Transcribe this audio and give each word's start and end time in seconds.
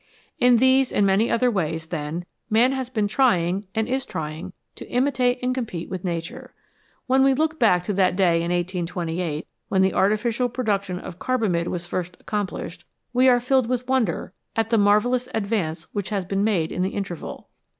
In 0.39 0.57
these 0.57 0.91
and 0.91 1.05
many 1.05 1.29
other 1.29 1.51
ways, 1.51 1.85
then, 1.89 2.25
man 2.49 2.71
has 2.71 2.89
been 2.89 3.07
trying, 3.07 3.67
and 3.75 3.87
is 3.87 4.03
trying, 4.03 4.51
to 4.75 4.89
imitate 4.89 5.37
and 5.43 5.53
compete 5.53 5.89
with 5.91 6.03
Nature. 6.03 6.55
When 7.05 7.23
we 7.23 7.35
look 7.35 7.59
back 7.59 7.83
to 7.83 7.93
that 7.93 8.15
day 8.15 8.37
in 8.37 8.49
1828 8.51 9.45
when 9.69 9.83
the 9.83 9.93
artificial 9.93 10.49
production 10.49 10.97
of 10.97 11.19
carbamide 11.19 11.67
was 11.67 11.85
first 11.85 12.17
accomplished, 12.19 12.83
we 13.13 13.29
are 13.29 13.39
filled 13.39 13.67
with 13.69 13.87
wonder 13.87 14.33
at 14.55 14.71
the 14.71 14.79
marvellous 14.79 15.29
advance 15.35 15.83
which 15.93 16.09
has 16.09 16.25
been 16.25 16.43
made 16.43 16.71
in 16.71 16.81
the 16.81 16.95
interval. 16.95 17.49